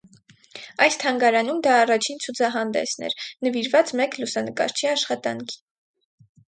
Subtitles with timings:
[0.85, 3.17] Այս թանգարանում դա առաջին ցուցահանդեսն էր՝
[3.49, 5.67] նվիրված մեկ լուսանկարչի աշխատանքին։